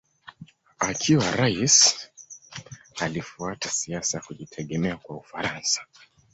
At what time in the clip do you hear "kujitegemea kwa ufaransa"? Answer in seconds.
4.23-5.85